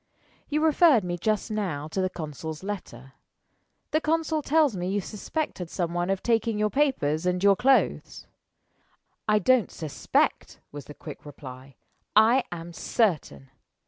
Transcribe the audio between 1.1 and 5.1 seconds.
just now to the consul's letter. The consul tells me you